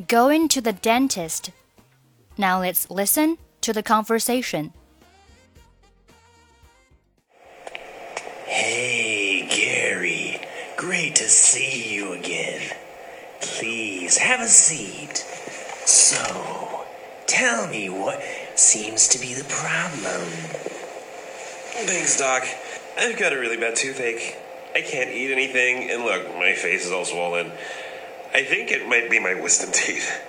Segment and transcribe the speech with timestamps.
[0.07, 1.51] going to the dentist.
[2.37, 4.73] Now let's listen to the conversation.
[8.47, 10.41] Hey, Gary.
[10.77, 12.61] Great to see you again.
[13.41, 15.25] Please have a seat.
[15.86, 16.86] So,
[17.28, 18.22] tell me what
[18.56, 20.22] seems to be the problem.
[21.86, 22.44] Thanks, Doc.
[22.98, 24.38] I've got a really bad toothache.
[24.76, 27.52] I can't eat anything, and look, my face is all swollen.
[28.34, 30.22] I think it might be my wisdom teeth.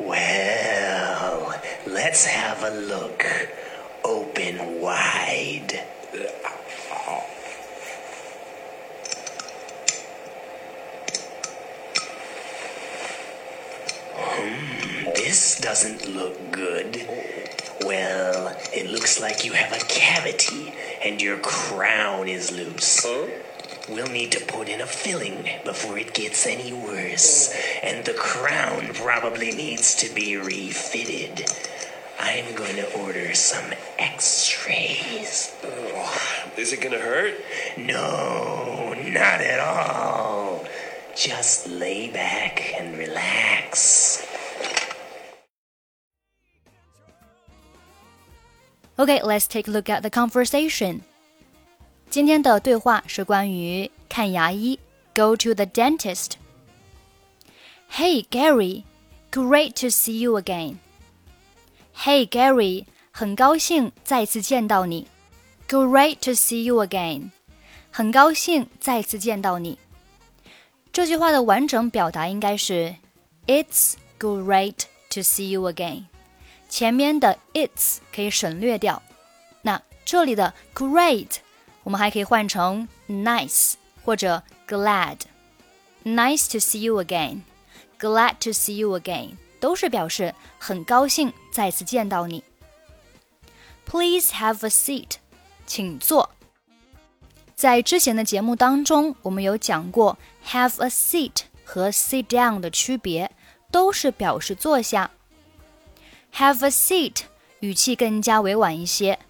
[0.00, 3.24] Well, let's have a look.
[4.04, 5.80] Open wide.
[6.12, 6.50] Uh,
[15.34, 17.04] this doesn't look good.
[17.84, 20.72] Well, it looks like you have a cavity
[21.04, 23.04] and your crown is loose.
[23.04, 23.26] Huh?
[23.88, 28.94] We'll need to put in a filling before it gets any worse, and the crown
[28.94, 31.50] probably needs to be refitted.
[32.20, 35.52] I'm going to order some x rays.
[35.64, 37.34] Oh, is it gonna hurt?
[37.76, 40.64] No, not at all.
[41.16, 42.72] Just lay back
[48.97, 51.01] Okay, let's take a look at the conversation.
[52.09, 54.79] 今天的对话是关于看牙医，
[55.13, 56.31] go to the dentist.
[57.91, 58.83] Hey Gary,
[59.31, 60.77] great to see you again.
[61.95, 65.07] Hey Gary，很高兴再次见到你。
[65.67, 67.29] Great to see you again，
[67.91, 69.77] 很高兴再次见到你。
[70.91, 72.95] 这句话的完整表达应该是
[73.45, 76.05] It's great to see you again。
[76.74, 79.00] 前面的 it's 可以省略掉。
[79.62, 81.36] 那这里的 great，
[81.84, 83.74] 我们还可以换成 nice
[84.04, 85.18] 或者 glad。
[86.02, 87.42] Nice to see you again。
[88.00, 89.36] Glad to see you again。
[89.60, 92.42] 都是表示很高兴再次见到你。
[93.86, 95.18] Please have a seat，
[95.68, 96.30] 请坐。
[97.54, 100.18] 在之前的节目当中，我们有讲过
[100.48, 103.30] have a seat 和 sit down 的区别，
[103.70, 105.12] 都是表示坐下。
[106.36, 107.22] Have a seat
[107.60, 109.20] 语气更加委婉一些，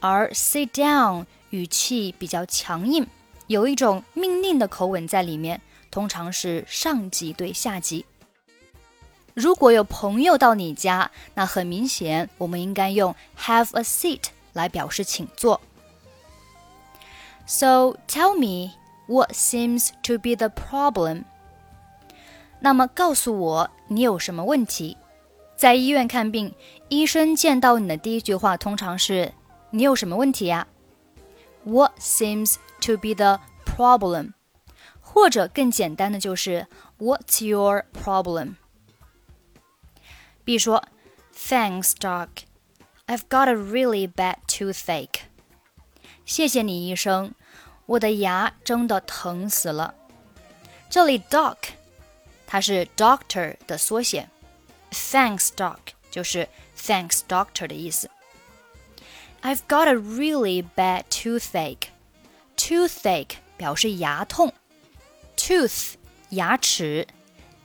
[0.00, 3.06] 而 sit down 语气比较强硬，
[3.46, 8.04] 有一种命令的口吻在里面，通常是上级对下级。
[9.32, 15.58] 如果有朋友到你家，那很明显，我们应该用 have a seat 来表示请坐。
[17.46, 18.74] So tell me
[19.06, 21.24] what seems to be the problem。
[22.60, 24.98] 那么告诉我你有什么问题？
[25.56, 26.54] 在医院看病，
[26.88, 29.32] 医生见到你的第一句话通常是
[29.70, 30.66] “你有什么问题呀
[31.64, 34.32] ？”What seems to be the problem？
[35.00, 36.66] 或者更简单的就是
[36.98, 38.54] “What's your problem？”
[40.44, 40.82] B 说
[41.36, 42.28] ：“Thanks, doc.
[43.06, 45.20] I've got a really bad toothache.”
[46.24, 47.32] 谢谢你，医生，
[47.86, 49.94] 我的牙真的疼死了。
[50.90, 51.56] 这里 doc
[52.46, 54.28] 它是 doctor 的缩写
[54.91, 55.77] ，Thanks, doc
[56.09, 56.47] 就是
[56.77, 58.09] Thanks, doctor 的意思。
[59.41, 61.89] I've got a really bad toothache.
[62.55, 64.53] Toothache 表示牙痛，
[65.35, 65.93] tooth
[66.29, 67.07] 牙齿，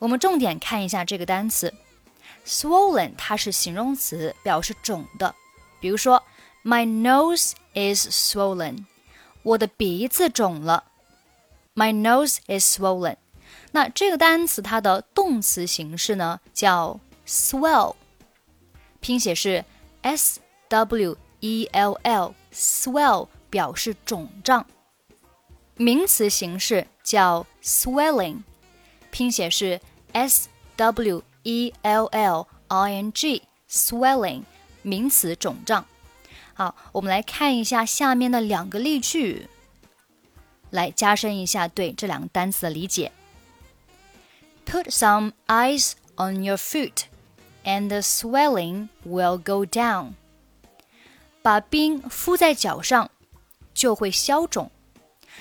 [0.00, 1.72] 我们重点看一下这个单词
[2.44, 5.32] ，swollen 它是形容词，表示肿的。
[5.78, 6.24] 比如说
[6.64, 8.84] ，My nose is swollen.
[9.44, 10.82] 我的鼻子肿了。
[11.76, 13.18] My nose is swollen。
[13.70, 17.94] 那这个单词它的动词形式呢叫 swell，
[18.98, 19.64] 拼写是
[20.02, 24.66] s w e l l，swell 表示肿胀。
[25.79, 28.43] 名词形式叫 swelling
[29.11, 29.79] 拼写是
[30.13, 34.43] s w e l l i n g，swelling，
[34.81, 35.85] 名词肿胀。
[36.53, 39.47] 好，我们来看一下下面的两个例句，
[40.69, 43.11] 来加深一下对这两个单词的理解。
[44.65, 47.03] Put some ice on your foot,
[47.63, 50.13] and the swelling will go down.
[51.41, 53.11] 把冰敷在脚上，
[53.73, 54.71] 就会消肿。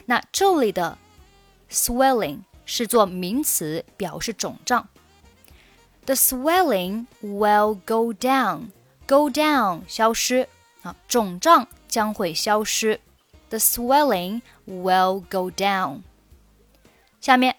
[0.06, 0.98] 那这里的
[1.70, 4.88] swelling 是做名词，表示肿胀。
[6.06, 8.70] The swelling will go down.
[9.06, 10.48] Go down 消失
[10.82, 13.00] 啊，肿胀将会消失。
[13.50, 16.02] The swelling will go down.
[17.20, 17.56] 下面，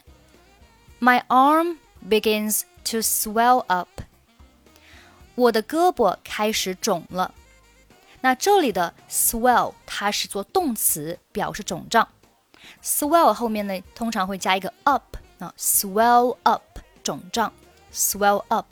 [1.00, 1.78] My arm
[2.08, 3.90] begins to swell up.
[5.36, 7.34] 我的胳膊开始肿了。
[8.22, 12.08] 那这里的 swell 它是做动词，表示肿胀。
[12.84, 17.52] swell 后面呢，通常会加一个 up 啊，swell up 肿胀，
[17.94, 18.66] swell up。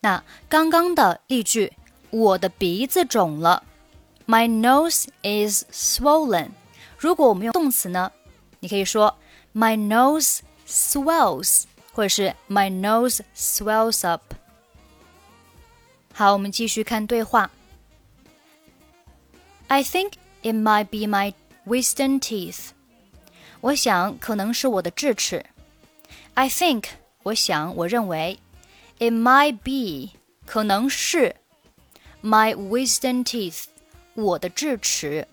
[0.00, 1.72] 那刚刚的例句，
[2.10, 3.62] 我的鼻子肿了，
[4.26, 6.50] My nose is swollen。
[6.98, 8.12] 如果我们用动词呢，
[8.60, 9.16] 你可以说
[9.54, 14.34] My nose swells，或者是 My nose swells up。
[16.12, 17.50] 好，我们继续看对话。
[19.68, 20.12] I think
[20.42, 21.32] it might be my
[21.69, 22.69] wisdom teeth。
[23.61, 25.45] 我想可能是我的智齿。
[26.33, 26.85] I think，
[27.23, 28.39] 我想，我认为
[28.97, 31.35] ，it might be，可能是
[32.23, 33.65] ，my wisdom teeth，
[34.15, 35.27] 我的智齿。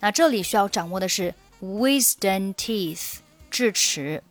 [0.00, 3.16] 那这里需要掌握的是 wisdom teeth，
[3.50, 4.22] 智齿。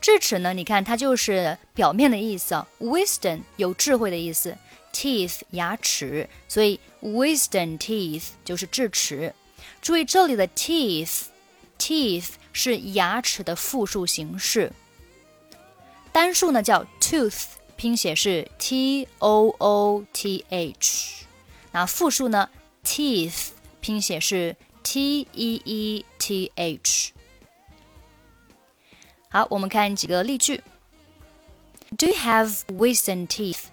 [0.00, 0.52] 智齿呢？
[0.52, 2.62] 你看它就是表面的意思。
[2.78, 4.54] Wisdom 有智慧的意思
[4.92, 9.34] ，teeth 牙齿，所以 wisdom teeth 就是智齿。
[9.83, 14.71] 注意这里的 teeth，teeth 是牙齿的复数形式，
[16.11, 17.43] 单数呢叫 tooth，
[17.75, 21.25] 拼写是 t o o t h，
[21.71, 22.49] 那复数呢
[22.83, 27.13] teeth，拼写是 t e e t h。
[29.29, 30.63] 好，我们看几个例句。
[31.97, 33.65] Do you have wisdom teeth？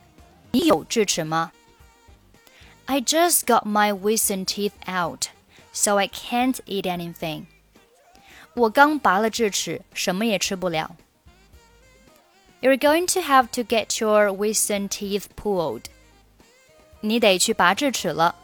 [0.53, 1.53] 你有智齿吗？
[2.87, 5.27] I just got my wisdom teeth out,
[5.73, 7.45] so I can't eat anything.
[8.55, 10.97] 我刚拔了智齿，什么也吃不了。
[12.63, 15.85] You're going to have to get your wisdom teeth pulled.
[17.01, 18.35] 你得去拔智齿了。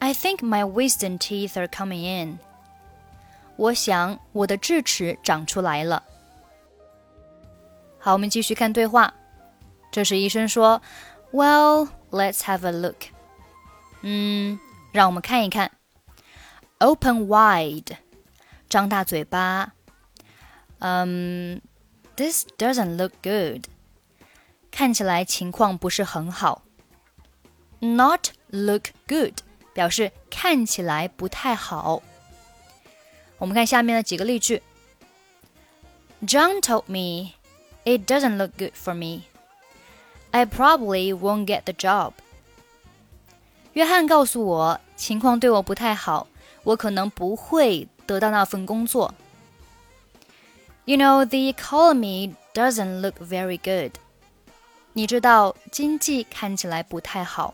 [0.00, 2.38] I think my wisdom teeth are coming in.
[3.56, 6.02] 我想我的智齿长出来了。
[7.98, 9.14] 好，我们继续看对话。
[9.90, 10.82] 这时医生说：“
[11.32, 13.06] Well, let's have a look。”
[14.02, 14.58] 嗯，
[14.92, 15.72] 让我们看一看。
[16.78, 17.96] Open wide，
[18.68, 19.72] 张大嘴巴。
[20.78, 21.60] 嗯，
[22.16, 23.66] This doesn't look good，
[24.70, 26.62] 看起来情况不是很好。
[27.80, 29.40] Not look good，
[29.72, 32.02] 表示看起来不太好。
[33.38, 34.62] 我们看下面的几个例句。
[36.22, 37.34] John told me
[37.84, 39.24] it doesn't look good for me.
[40.30, 42.12] I probably won't get the job.
[43.74, 46.26] 约翰告诉我情况对我不太好，
[46.62, 49.14] 我可能不会得到那份工作。
[50.84, 53.92] You know the economy doesn't look very good.
[54.92, 57.52] 你知道经济看起来不太好。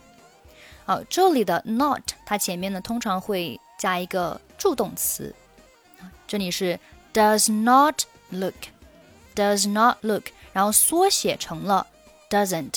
[0.84, 5.34] 好，这里的 not 它前面呢通常会加一个助动词。
[6.26, 6.78] 这里是
[7.12, 11.86] does not look，does not look，然后缩写成了
[12.30, 12.74] doesn't。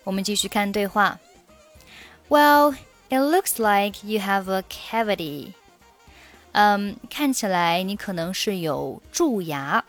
[0.00, 1.18] 好，我们继续看对话。
[2.28, 2.74] Well,
[3.08, 5.52] it looks like you have a cavity.
[6.52, 9.84] 嗯，看起来你可能是有蛀牙。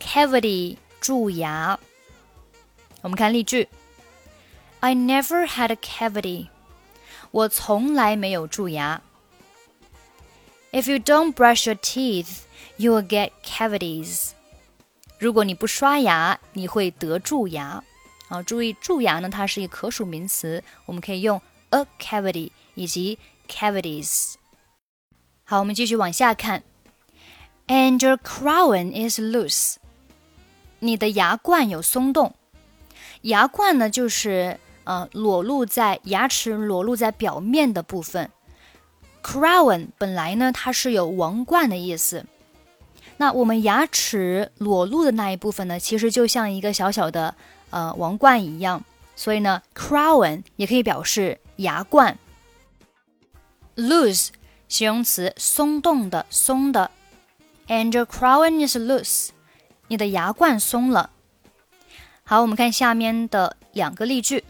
[0.00, 1.78] Cavity，蛀牙。
[3.02, 3.68] 我们看例句。
[4.80, 6.48] I never had a cavity.
[7.30, 9.00] 我从来没有蛀牙。
[10.72, 12.40] If you don't brush your teeth,
[12.76, 14.32] you will get cavities.
[15.18, 17.82] 如果你不刷牙，你会得蛀牙。
[18.31, 23.19] 啊，注意蛀牙呢，它是一可数名词，我们可以用 a cavity 以及
[23.49, 24.35] cavities。
[25.43, 26.63] 好，我们继续往下看。
[27.67, 29.75] And your crown is loose.
[30.79, 32.33] 你的牙冠有松动。
[33.23, 38.31] 牙冠呢，就是呃裸露在牙齿裸露在表面的部分。
[39.21, 42.25] Crown 本来呢，它是有王冠的意思。
[43.17, 47.35] 那我们牙齿裸露的那一部分呢，其实就像一个小小的
[47.70, 48.84] 呃王冠一样。
[49.14, 52.18] 所以呢，crown 也可以表示牙冠。
[53.76, 54.28] Loose
[54.68, 56.90] 形容词，松动的，松的。
[57.68, 59.30] And your crown is loose，
[59.88, 61.10] 你的牙冠松了。
[62.24, 64.44] 好，我们看下面的两个例句。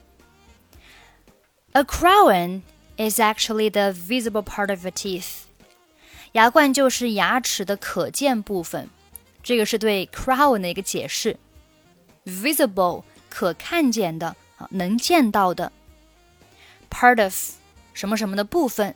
[1.72, 2.62] A crown
[2.96, 5.42] is actually the visible part of your teeth。
[6.32, 8.88] 牙冠就是牙齿的可见部分，
[9.42, 11.36] 这个是对 crown 的一个解释。
[12.24, 15.71] visible 可看见的啊，能见到的。
[16.89, 17.33] part of
[17.93, 18.93] 什么什么的部分。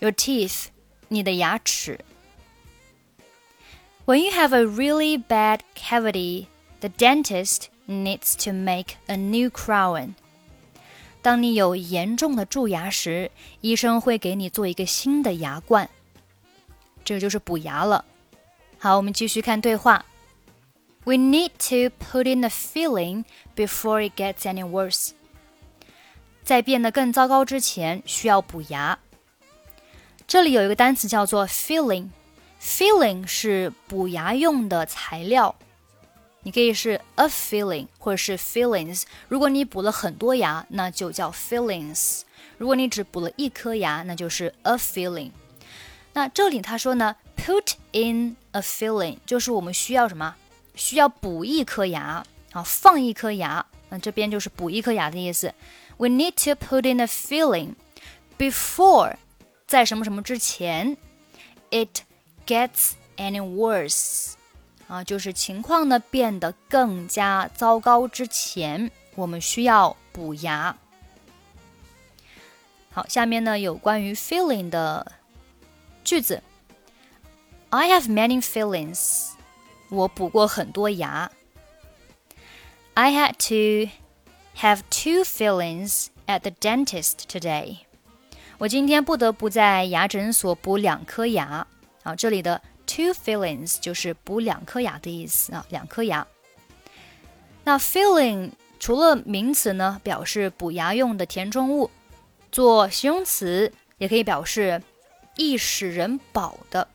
[0.00, 0.68] Your teeth
[1.08, 2.00] 你的牙齿。
[4.06, 6.46] When you have a really bad cavity,
[6.80, 10.14] the dentist needs to make a new crown.
[11.20, 15.90] 当你有严重的蛀牙时，医生会给你做一个新的牙冠，
[17.04, 18.06] 这就是补牙了。
[18.78, 20.04] 好，我们继续看对话。
[21.10, 23.24] We need to put in a filling
[23.56, 25.10] before it gets any worse.
[26.44, 28.96] 在变得更糟糕之前，需要补牙。
[30.28, 35.56] 这里有一个单词叫做 filling，filling 是补牙用的材料，
[36.44, 39.02] 你可以是 a filling 或者是 fillings。
[39.26, 42.20] 如果你补了很多牙，那就叫 fillings；
[42.56, 45.32] 如果你只补了一颗牙，那就是 a filling。
[46.12, 50.36] 那这里他说呢，put in a filling 就是我们需要什么
[50.74, 53.64] 需要补一颗牙啊，放一颗牙。
[53.88, 55.52] 那这边就是补一颗牙的意思。
[55.96, 57.74] We need to put in a filling
[58.38, 59.16] before
[59.66, 60.96] 在什么什么之前
[61.70, 62.02] ，it
[62.46, 64.32] gets any worse
[64.88, 70.76] 啊，就是情况呢变得更加糟糕之前，我们需要补牙。
[72.92, 75.12] 好，下面呢有关于 filling 的
[76.02, 76.42] 句子。
[77.68, 79.30] I have many fillings.
[79.90, 81.30] 我补过很多牙。
[82.94, 83.90] I had to
[84.58, 87.78] have two fillings at the dentist today。
[88.58, 91.66] 我今天不得不在牙诊所补两颗牙。
[92.02, 96.26] 啊，这里的 two fillings 就是补两颗牙的意思啊，两颗牙。
[97.64, 101.90] 那 filling 除了名词呢，表示补牙用的填充物，
[102.50, 104.82] 做形容词也可以表示
[105.36, 106.88] 易使人饱的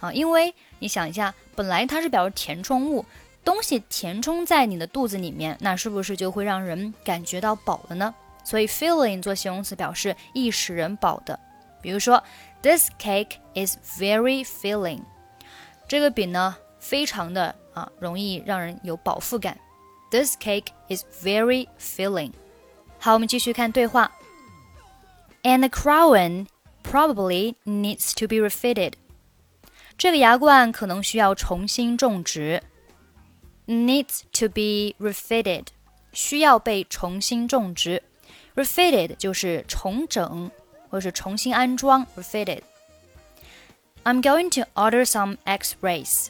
[0.00, 0.12] 啊。
[0.12, 3.04] 因为你想一下，本来它是表示填充物，
[3.44, 8.14] 东西填充在你的肚子里面，那是不是就会让人感觉到饱了呢？
[8.42, 11.38] 所以 filling 做形容词表示易使人饱的。
[11.82, 12.22] 比如说
[12.62, 15.02] ，This cake is very filling。
[15.88, 19.58] 这个饼呢，非常的啊，容易让人有饱腹感。
[20.10, 22.32] This cake is very filling。
[22.98, 24.12] 好，我们继续看对话。
[25.42, 26.46] And the crown
[26.82, 28.94] probably needs to be refitted。
[30.00, 32.62] 这个牙冠可能需要重新种植。
[33.66, 35.66] Needs to be refitted，
[36.14, 38.02] 需要被重新种植。
[38.54, 40.50] Refitted 就是重整
[40.88, 42.06] 或者是重新安装。
[42.16, 42.62] Refitted。
[44.02, 46.28] I'm going to order some X-rays。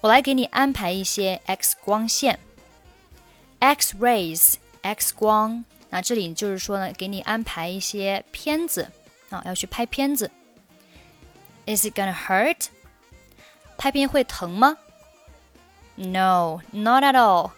[0.00, 2.38] 我来给你安排一些 X 光线。
[3.58, 5.62] X-rays，X 光。
[5.90, 8.90] 那这里就是说呢，给你安排一些片子
[9.28, 10.30] 啊，要去拍片子。
[11.69, 12.67] Is it gonna hurt？
[13.77, 14.77] 拍片会疼吗？
[15.95, 17.51] No, not at all。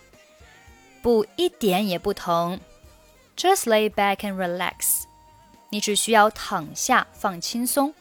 [1.01, 2.59] 不，一点也不疼。
[3.35, 5.03] Just lay back and relax。
[5.69, 7.93] 你只需要躺下放轻松。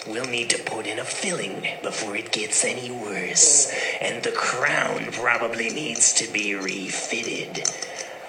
[0.06, 3.74] We'll need to put in a filling before it gets any worse.
[4.02, 7.64] And the crown probably needs to be refitted.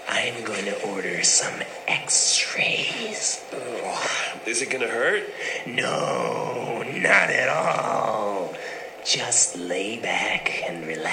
[0.08, 3.44] I'm going to order some x rays.
[4.46, 5.24] Is it gonna hurt?
[5.66, 8.54] No, not at all.
[9.04, 11.03] Just lay back and relax.